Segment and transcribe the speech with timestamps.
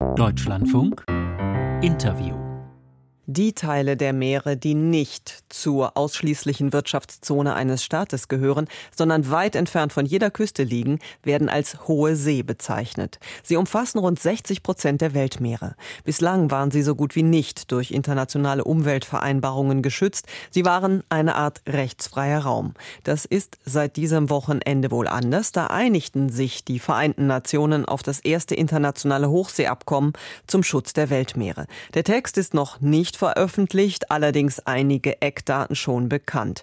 [0.00, 1.04] Deutschlandfunk.
[1.82, 2.45] Interview
[3.26, 9.92] die Teile der Meere, die nicht zur ausschließlichen Wirtschaftszone eines Staates gehören, sondern weit entfernt
[9.92, 13.18] von jeder Küste liegen, werden als hohe See bezeichnet.
[13.42, 15.74] Sie umfassen rund 60 Prozent der Weltmeere.
[16.04, 20.26] Bislang waren sie so gut wie nicht durch internationale Umweltvereinbarungen geschützt.
[20.50, 22.74] Sie waren eine Art rechtsfreier Raum.
[23.02, 25.50] Das ist seit diesem Wochenende wohl anders.
[25.50, 30.12] Da einigten sich die Vereinten Nationen auf das erste internationale Hochseeabkommen
[30.46, 31.66] zum Schutz der Weltmeere.
[31.94, 36.62] Der Text ist noch nicht veröffentlicht, allerdings einige Eckdaten schon bekannt.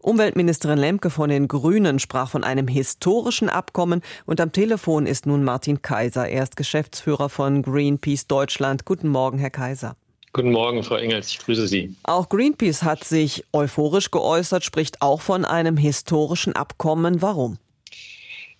[0.00, 5.44] Umweltministerin Lemke von den Grünen sprach von einem historischen Abkommen und am Telefon ist nun
[5.44, 6.28] Martin Kaiser.
[6.28, 8.84] Er ist Geschäftsführer von Greenpeace Deutschland.
[8.84, 9.94] Guten Morgen, Herr Kaiser.
[10.32, 11.94] Guten Morgen, Frau Engels, ich grüße Sie.
[12.04, 17.20] Auch Greenpeace hat sich euphorisch geäußert, spricht auch von einem historischen Abkommen.
[17.20, 17.58] Warum?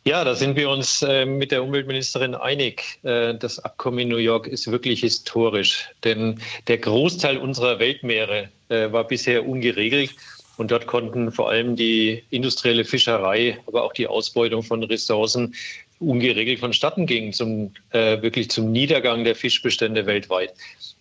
[0.05, 2.99] Ja, da sind wir uns äh, mit der Umweltministerin einig.
[3.05, 8.91] Äh, das Abkommen in New York ist wirklich historisch, denn der Großteil unserer Weltmeere äh,
[8.91, 10.11] war bisher ungeregelt.
[10.57, 15.55] Und dort konnten vor allem die industrielle Fischerei, aber auch die Ausbeutung von Ressourcen
[16.03, 20.55] ungeregelt vonstatten gehen, zum, äh, wirklich zum Niedergang der Fischbestände weltweit.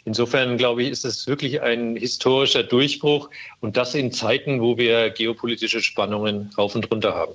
[0.04, 5.12] Insofern glaube ich, ist es wirklich ein historischer Durchbruch und das in Zeiten, wo wir
[5.12, 7.34] geopolitische Spannungen rauf und runter haben.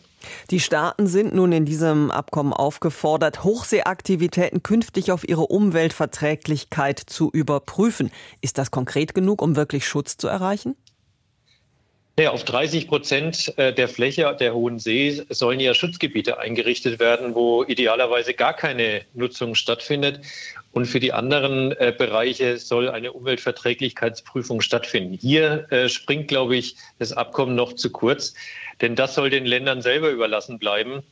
[0.51, 8.11] Die Staaten sind nun in diesem Abkommen aufgefordert, Hochseeaktivitäten künftig auf ihre Umweltverträglichkeit zu überprüfen.
[8.41, 10.75] Ist das konkret genug, um wirklich Schutz zu erreichen?
[12.19, 17.35] Ja, auf 30 Prozent äh, der Fläche der Hohen See sollen ja Schutzgebiete eingerichtet werden,
[17.35, 20.23] wo idealerweise gar keine Nutzung stattfindet.
[20.73, 25.13] Und für die anderen äh, Bereiche soll eine Umweltverträglichkeitsprüfung stattfinden.
[25.13, 28.33] Hier äh, springt, glaube ich, das Abkommen noch zu kurz,
[28.81, 31.03] denn das soll den Ländern selber überlassen bleiben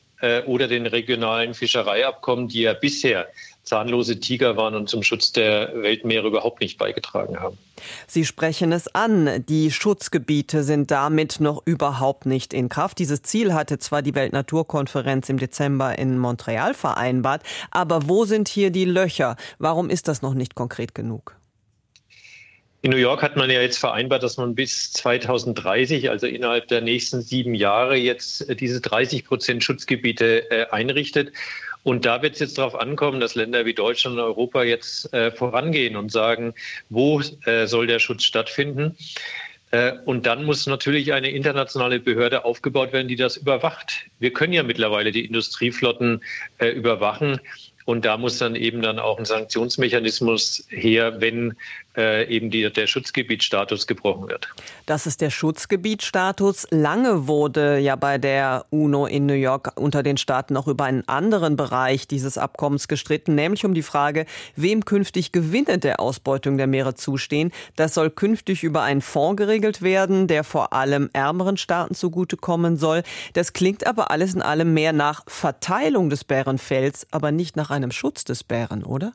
[0.46, 3.26] oder den regionalen Fischereiabkommen, die ja bisher
[3.64, 7.58] zahnlose Tiger waren und zum Schutz der Weltmeere überhaupt nicht beigetragen haben.
[8.06, 9.44] Sie sprechen es an.
[9.48, 12.98] Die Schutzgebiete sind damit noch überhaupt nicht in Kraft.
[12.98, 18.70] Dieses Ziel hatte zwar die Weltnaturkonferenz im Dezember in Montreal vereinbart, aber wo sind hier
[18.70, 19.36] die Löcher?
[19.58, 21.36] Warum ist das noch nicht konkret genug?
[22.84, 26.82] In New York hat man ja jetzt vereinbart, dass man bis 2030, also innerhalb der
[26.82, 31.32] nächsten sieben Jahre, jetzt diese 30 Prozent Schutzgebiete äh, einrichtet.
[31.84, 35.30] Und da wird es jetzt darauf ankommen, dass Länder wie Deutschland und Europa jetzt äh,
[35.30, 36.54] vorangehen und sagen,
[36.88, 38.96] wo äh, soll der Schutz stattfinden.
[39.70, 44.06] Äh, und dann muss natürlich eine internationale Behörde aufgebaut werden, die das überwacht.
[44.18, 46.22] Wir können ja mittlerweile die Industrieflotten
[46.58, 47.38] äh, überwachen.
[47.84, 51.54] Und da muss dann eben dann auch ein Sanktionsmechanismus her, wenn
[51.96, 54.48] äh, eben die, der Schutzgebietsstatus gebrochen wird.
[54.86, 56.66] Das ist der Schutzgebietsstatus.
[56.70, 61.06] Lange wurde ja bei der UNO in New York unter den Staaten auch über einen
[61.08, 66.66] anderen Bereich dieses Abkommens gestritten, nämlich um die Frage, wem künftig Gewinne der Ausbeutung der
[66.66, 67.52] Meere zustehen.
[67.76, 73.02] Das soll künftig über einen Fonds geregelt werden, der vor allem ärmeren Staaten zugutekommen soll.
[73.32, 77.90] Das klingt aber alles in allem mehr nach Verteilung des Bärenfells, aber nicht nach einem
[77.90, 79.12] Schutz des Bären, oder?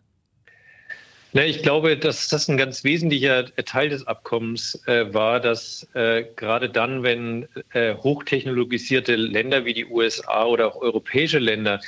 [1.32, 6.26] Na, ich glaube, dass das ein ganz wesentlicher Teil des Abkommens äh, war, dass äh,
[6.36, 11.82] gerade dann, wenn äh, hochtechnologisierte Länder wie die USA oder auch europäische Länder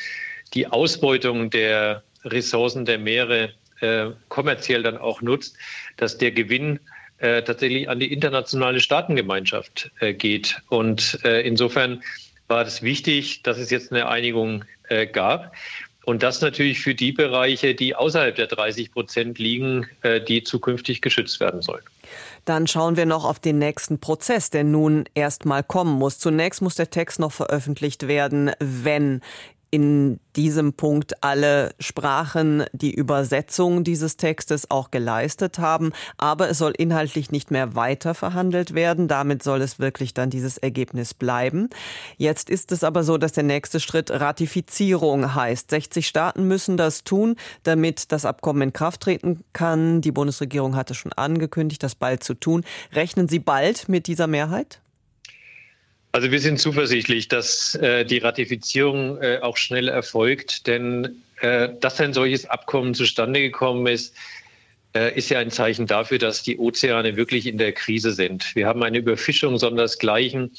[0.54, 5.58] die Ausbeutung der Ressourcen der Meere äh, kommerziell dann auch nutzt,
[5.98, 6.80] dass der Gewinn
[7.18, 10.62] äh, tatsächlich an die internationale Staatengemeinschaft äh, geht.
[10.70, 12.04] Und insofern
[12.48, 14.66] war es wichtig, dass es jetzt eine Einigung
[15.14, 15.56] gab.
[16.06, 21.02] Und das natürlich für die Bereiche, die außerhalb der 30 Prozent liegen, äh, die zukünftig
[21.02, 21.84] geschützt werden sollen.
[22.46, 26.18] Dann schauen wir noch auf den nächsten Prozess, der nun erst mal kommen muss.
[26.18, 29.22] Zunächst muss der Text noch veröffentlicht werden, wenn
[29.72, 35.92] in diesem Punkt alle Sprachen die Übersetzung dieses Textes auch geleistet haben.
[36.18, 39.08] Aber es soll inhaltlich nicht mehr weiter verhandelt werden.
[39.08, 41.70] Damit soll es wirklich dann dieses Ergebnis bleiben.
[42.18, 45.70] Jetzt ist es aber so, dass der nächste Schritt Ratifizierung heißt.
[45.70, 50.02] 60 Staaten müssen das tun, damit das Abkommen in Kraft treten kann.
[50.02, 52.66] Die Bundesregierung hatte schon angekündigt, das bald zu tun.
[52.94, 54.82] Rechnen Sie bald mit dieser Mehrheit?
[56.14, 62.02] Also wir sind zuversichtlich, dass äh, die Ratifizierung äh, auch schnell erfolgt, denn äh, dass
[62.02, 64.14] ein solches Abkommen zustande gekommen ist,
[64.94, 68.56] äh, ist ja ein Zeichen dafür, dass die Ozeane wirklich in der Krise sind.
[68.56, 70.52] Wir haben eine Überfischung sondersgleichen.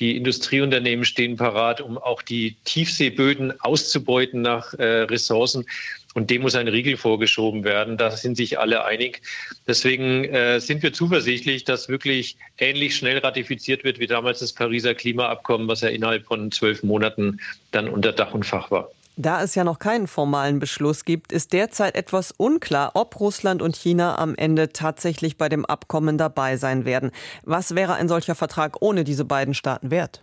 [0.00, 5.66] Die Industrieunternehmen stehen parat, um auch die Tiefseeböden auszubeuten nach äh, Ressourcen.
[6.16, 7.98] Und dem muss ein Riegel vorgeschoben werden.
[7.98, 9.20] Da sind sich alle einig.
[9.66, 14.94] Deswegen äh, sind wir zuversichtlich, dass wirklich ähnlich schnell ratifiziert wird wie damals das Pariser
[14.94, 17.38] Klimaabkommen, was ja innerhalb von zwölf Monaten
[17.70, 18.90] dann unter Dach und Fach war.
[19.16, 23.76] Da es ja noch keinen formalen Beschluss gibt, ist derzeit etwas unklar, ob Russland und
[23.76, 27.10] China am Ende tatsächlich bei dem Abkommen dabei sein werden.
[27.42, 30.22] Was wäre ein solcher Vertrag ohne diese beiden Staaten wert?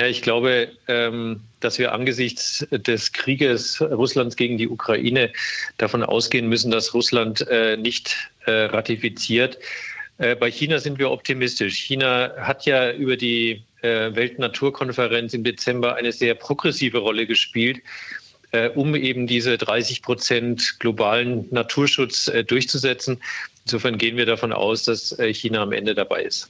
[0.00, 5.30] Ja, ich glaube, ähm, dass wir angesichts des Krieges Russlands gegen die Ukraine
[5.76, 8.16] davon ausgehen müssen, dass Russland äh, nicht
[8.46, 9.58] äh, ratifiziert.
[10.16, 11.76] Äh, bei China sind wir optimistisch.
[11.76, 17.80] China hat ja über die Weltnaturkonferenz im Dezember eine sehr progressive Rolle gespielt,
[18.74, 23.22] um eben diese 30 Prozent globalen Naturschutz durchzusetzen.
[23.64, 26.48] Insofern gehen wir davon aus, dass China am Ende dabei ist.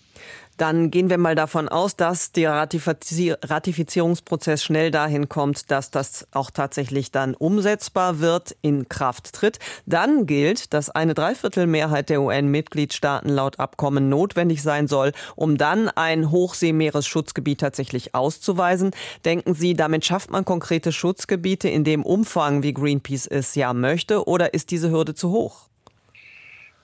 [0.57, 6.51] Dann gehen wir mal davon aus, dass der Ratifizierungsprozess schnell dahin kommt, dass das auch
[6.51, 9.59] tatsächlich dann umsetzbar wird, in Kraft tritt.
[9.87, 16.31] Dann gilt, dass eine Dreiviertelmehrheit der UN-Mitgliedstaaten laut Abkommen notwendig sein soll, um dann ein
[16.31, 18.91] Hochseemeeresschutzgebiet tatsächlich auszuweisen.
[19.25, 24.27] Denken Sie, damit schafft man konkrete Schutzgebiete in dem Umfang, wie Greenpeace es ja möchte,
[24.27, 25.70] oder ist diese Hürde zu hoch?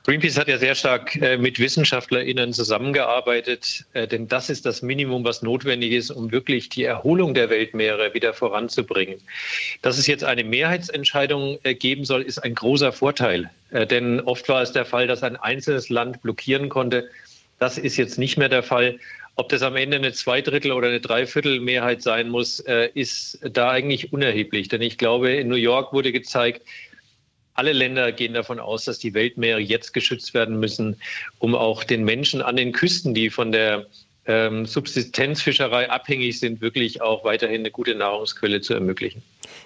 [0.06, 5.24] Greenpeace hat ja sehr stark äh, mit WissenschaftlerInnen zusammengearbeitet, äh, denn das ist das Minimum,
[5.24, 9.16] was notwendig ist, um wirklich die Erholung der Weltmeere wieder voranzubringen.
[9.82, 14.62] Dass es jetzt eine Mehrheitsentscheidung äh, geben soll, ist ein großer Vorteil, denn oft war
[14.62, 17.10] es der Fall, dass ein einzelnes Land blockieren konnte.
[17.58, 19.00] Das ist jetzt nicht mehr der Fall.
[19.34, 24.68] Ob das am Ende eine Zweidrittel- oder eine Dreiviertelmehrheit sein muss, ist da eigentlich unerheblich.
[24.68, 26.62] Denn ich glaube, in New York wurde gezeigt,
[27.56, 30.96] alle Länder gehen davon aus, dass die Weltmeere jetzt geschützt werden müssen,
[31.38, 33.86] um auch den Menschen an den Küsten, die von der
[34.26, 39.22] ähm, Subsistenzfischerei abhängig sind, wirklich auch weiterhin eine gute Nahrungsquelle zu ermöglichen.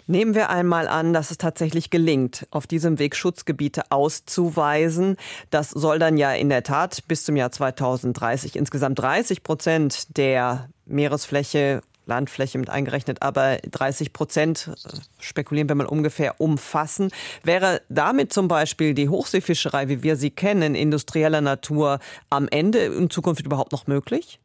[0.07, 5.17] Nehmen wir einmal an, dass es tatsächlich gelingt, auf diesem Weg Schutzgebiete auszuweisen.
[5.51, 10.69] Das soll dann ja in der Tat bis zum Jahr 2030 insgesamt 30 Prozent der
[10.85, 11.81] Meeresfläche
[12.11, 17.11] Landfläche mit eingerechnet, aber 30 Prozent, äh, spekulieren wir mal ungefähr, umfassen.
[17.43, 23.09] Wäre damit zum Beispiel die Hochseefischerei, wie wir sie kennen, industrieller Natur, am Ende in
[23.09, 24.41] Zukunft überhaupt noch möglich?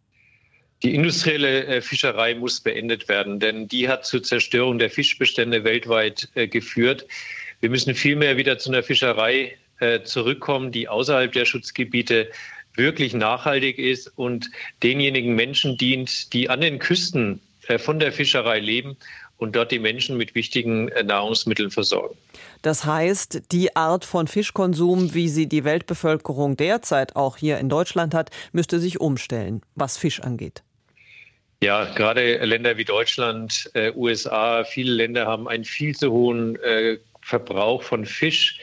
[0.83, 6.29] Die industrielle äh, Fischerei muss beendet werden, denn die hat zur Zerstörung der Fischbestände weltweit
[6.35, 7.07] äh, geführt.
[7.59, 9.57] Wir müssen vielmehr wieder zu einer Fischerei
[10.05, 12.29] zurückkommen, die außerhalb der Schutzgebiete
[12.77, 14.49] wirklich nachhaltig ist und
[14.83, 17.41] denjenigen Menschen dient, die an den Küsten
[17.79, 18.97] von der Fischerei leben
[19.37, 22.15] und dort die Menschen mit wichtigen äh, Nahrungsmitteln versorgen.
[22.61, 28.13] Das heißt, die Art von Fischkonsum, wie sie die Weltbevölkerung derzeit auch hier in Deutschland
[28.13, 30.63] hat, müsste sich umstellen, was Fisch angeht.
[31.61, 36.97] Ja, gerade Länder wie Deutschland, äh, USA, viele Länder haben einen viel zu hohen äh,
[37.21, 38.59] Verbrauch von Fisch.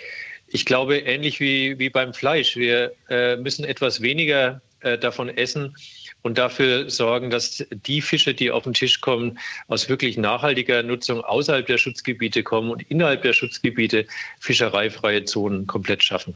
[0.46, 5.74] Ich glaube, ähnlich wie, wie beim Fleisch, wir äh, müssen etwas weniger äh, davon essen
[6.22, 9.38] und dafür sorgen, dass die Fische, die auf den Tisch kommen,
[9.68, 14.06] aus wirklich nachhaltiger Nutzung außerhalb der Schutzgebiete kommen und innerhalb der Schutzgebiete
[14.40, 16.34] fischereifreie Zonen komplett schaffen.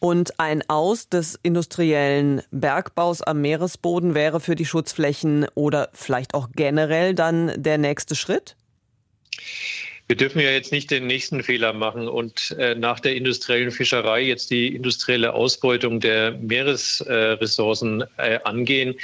[0.00, 6.48] Und ein Aus des industriellen Bergbaus am Meeresboden wäre für die Schutzflächen oder vielleicht auch
[6.54, 8.56] generell dann der nächste Schritt?
[10.06, 14.20] Wir dürfen ja jetzt nicht den nächsten Fehler machen und äh, nach der industriellen Fischerei
[14.20, 18.96] jetzt die industrielle Ausbeutung der Meeresressourcen äh, angehen.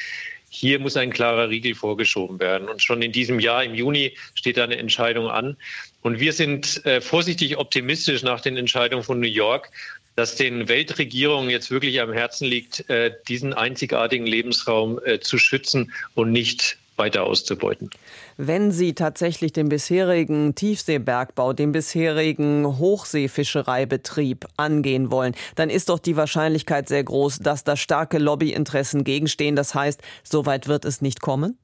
[0.51, 2.69] Hier muss ein klarer Riegel vorgeschoben werden.
[2.69, 5.57] Und schon in diesem Jahr, im Juni, steht eine Entscheidung an.
[6.03, 9.71] Und wir sind äh, vorsichtig optimistisch nach den Entscheidungen von New York,
[10.17, 15.93] dass den Weltregierungen jetzt wirklich am Herzen liegt, äh, diesen einzigartigen Lebensraum äh, zu schützen
[16.15, 17.91] und nicht weiter auszubeuten.
[18.37, 26.17] Wenn Sie tatsächlich den bisherigen Tiefseebergbau, den bisherigen Hochseefischereibetrieb angehen wollen, dann ist doch die
[26.17, 29.57] Wahrscheinlichkeit sehr groß, dass da starke Lobbyinteressen gegenstehen.
[29.57, 31.59] Das heißt, so weit wird es nicht kommen?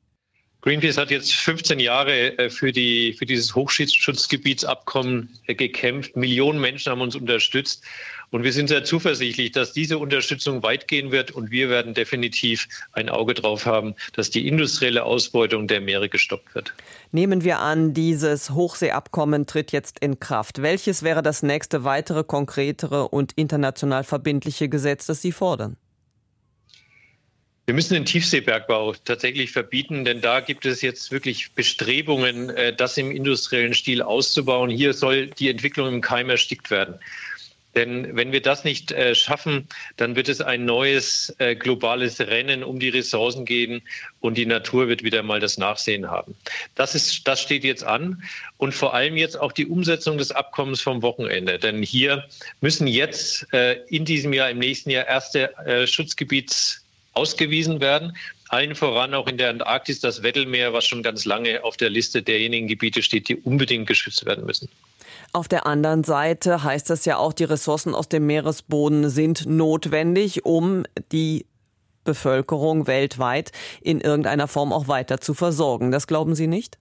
[0.62, 6.16] Greenpeace hat jetzt 15 Jahre äh, für, die, für dieses Hochschutzgebietsabkommen äh, gekämpft.
[6.16, 7.84] Millionen Menschen haben uns unterstützt.
[8.30, 11.30] Und wir sind sehr zuversichtlich, dass diese Unterstützung weit gehen wird.
[11.30, 16.54] Und wir werden definitiv ein Auge drauf haben, dass die industrielle Ausbeutung der Meere gestoppt
[16.54, 16.74] wird.
[17.12, 20.60] Nehmen wir an, dieses Hochseeabkommen tritt jetzt in Kraft.
[20.60, 25.76] Welches wäre das nächste weitere konkretere und international verbindliche Gesetz, das Sie fordern?
[27.66, 32.96] Wir müssen den Tiefseebergbau tatsächlich verbieten, denn da gibt es jetzt wirklich Bestrebungen, äh, das
[32.96, 34.70] im industriellen Stil auszubauen.
[34.70, 36.94] Hier soll die Entwicklung im Keim erstickt werden.
[37.74, 42.62] Denn wenn wir das nicht äh, schaffen, dann wird es ein neues äh, globales Rennen
[42.62, 43.82] um die Ressourcen geben
[44.20, 46.36] und die Natur wird wieder mal das Nachsehen haben.
[46.76, 48.22] Das, ist, das steht jetzt an
[48.58, 51.58] und vor allem jetzt auch die Umsetzung des Abkommens vom Wochenende.
[51.58, 52.26] Denn hier
[52.60, 53.46] müssen jetzt
[53.88, 56.85] in diesem Jahr, im nächsten Jahr erste Schutzgebiets
[57.16, 58.16] ausgewiesen werden.
[58.48, 62.22] allen voran auch in der Antarktis das Weddellmeer, was schon ganz lange auf der Liste
[62.22, 64.68] derjenigen Gebiete steht, die unbedingt geschützt werden müssen.
[65.32, 70.44] Auf der anderen Seite heißt es ja auch, die Ressourcen aus dem Meeresboden sind notwendig,
[70.44, 71.46] um die
[72.04, 75.90] Bevölkerung weltweit in irgendeiner Form auch weiter zu versorgen.
[75.90, 76.78] Das glauben Sie nicht?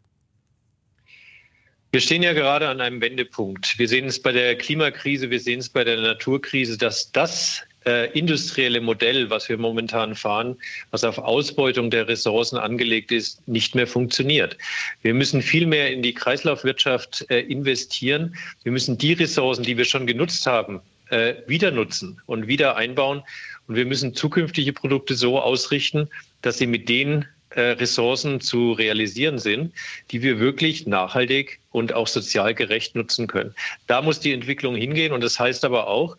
[1.91, 3.79] Wir stehen ja gerade an einem Wendepunkt.
[3.79, 8.11] Wir sehen es bei der Klimakrise, wir sehen es bei der Naturkrise, dass das äh,
[8.17, 10.57] industrielle Modell, was wir momentan fahren,
[10.91, 14.57] was auf Ausbeutung der Ressourcen angelegt ist, nicht mehr funktioniert.
[15.01, 18.35] Wir müssen viel mehr in die Kreislaufwirtschaft äh, investieren.
[18.63, 23.21] Wir müssen die Ressourcen, die wir schon genutzt haben, äh, wieder nutzen und wieder einbauen.
[23.67, 26.09] Und wir müssen zukünftige Produkte so ausrichten,
[26.41, 29.73] dass sie mit den äh, Ressourcen zu realisieren sind,
[30.11, 33.55] die wir wirklich nachhaltig und auch sozial gerecht nutzen können.
[33.87, 35.13] Da muss die Entwicklung hingehen.
[35.13, 36.17] Und das heißt aber auch,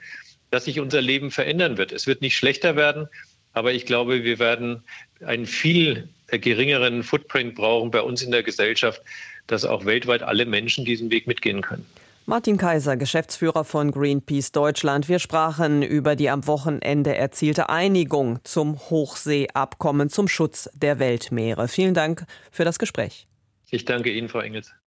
[0.50, 1.92] dass sich unser Leben verändern wird.
[1.92, 3.08] Es wird nicht schlechter werden,
[3.52, 4.82] aber ich glaube, wir werden
[5.24, 9.00] einen viel geringeren Footprint brauchen bei uns in der Gesellschaft,
[9.46, 11.86] dass auch weltweit alle Menschen diesen Weg mitgehen können.
[12.28, 15.08] Martin Kaiser, Geschäftsführer von Greenpeace Deutschland.
[15.08, 21.68] Wir sprachen über die am Wochenende erzielte Einigung zum Hochseeabkommen zum Schutz der Weltmeere.
[21.68, 23.28] Vielen Dank für das Gespräch.
[23.70, 24.72] Ich danke Ihnen, Frau Engels.